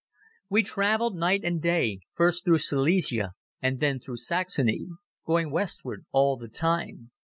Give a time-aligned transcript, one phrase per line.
[0.49, 4.87] We traveled night and day, first through Silesia, and then through Saxony,
[5.27, 7.11] going westward all the time.